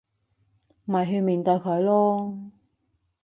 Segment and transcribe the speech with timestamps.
[0.85, 2.49] 咪去面對佢囉